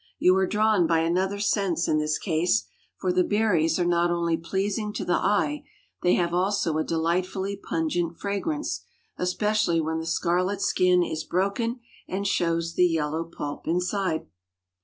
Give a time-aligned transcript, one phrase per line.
[0.17, 2.65] You are drawn by another sense in this case,
[2.97, 5.63] for the berries are not only pleasing to the eye;
[6.01, 8.81] they have also a delightfully pungent fragrance,
[9.17, 14.25] especially when the scarlet skin is broken, and shows the yellow pulp inside.